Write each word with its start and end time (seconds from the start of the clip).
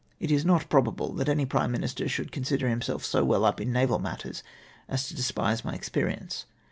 It 0.19 0.31
is 0.31 0.43
not 0.43 0.67
probable 0.67 1.13
that 1.13 1.29
any 1.29 1.45
prime 1.45 1.71
minister 1.71 2.09
should 2.09 2.31
consider 2.31 2.67
himself 2.67 3.05
so 3.05 3.23
well 3.23 3.45
up 3.45 3.61
in 3.61 3.71
naval 3.71 3.99
matters 3.99 4.41
as 4.89 5.07
to 5.07 5.15
despise 5.15 5.63
my 5.63 5.75
experience. 5.75 6.47